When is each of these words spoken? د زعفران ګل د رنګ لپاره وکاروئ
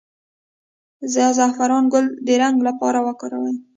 د 1.13 1.13
زعفران 1.37 1.85
ګل 1.93 2.05
د 2.25 2.27
رنګ 2.41 2.57
لپاره 2.67 2.99
وکاروئ 3.07 3.55